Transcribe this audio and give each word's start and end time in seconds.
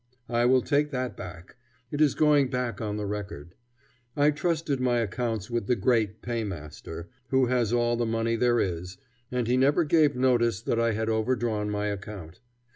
I 0.29 0.45
will 0.45 0.63
take 0.63 0.89
that 0.89 1.15
back. 1.15 1.57
It 1.91 2.01
is 2.01 2.15
going 2.15 2.49
back 2.49 2.81
on 2.81 2.97
the 2.97 3.05
record. 3.05 3.53
I 4.17 4.31
trusted 4.31 4.79
my 4.79 4.97
accounts 4.97 5.51
with 5.51 5.67
the 5.67 5.75
Great 5.75 6.23
Paymaster, 6.23 7.07
who 7.27 7.45
has 7.45 7.71
all 7.71 7.95
the 7.95 8.07
money 8.07 8.35
there 8.35 8.59
is, 8.59 8.97
and 9.31 9.45
he 9.47 9.57
never 9.57 9.83
gave 9.83 10.15
notice 10.15 10.59
that 10.63 10.79
I 10.79 10.93
had 10.93 11.07
overdrawn 11.07 11.69
my 11.69 11.85
account. 11.85 12.39